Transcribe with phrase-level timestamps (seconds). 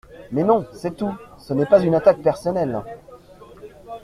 [0.31, 0.65] Mais non!
[0.73, 1.13] C’est tout!
[1.37, 2.81] Ce n’est pas une attaque personnelle.